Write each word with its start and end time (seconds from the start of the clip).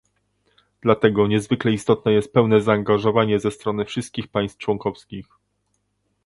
Dlatego 0.81 1.27
niezwykle 1.27 1.71
istotne 1.71 2.11
jest 2.11 2.33
pełne 2.33 2.61
zaangażowanie 2.61 3.39
ze 3.39 3.51
strony 3.51 3.85
wszystkich 3.85 4.27
państw 4.27 4.57
członkowskich 4.57 5.27